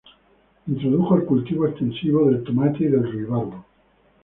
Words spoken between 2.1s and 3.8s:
del tomate y del ruibarbo.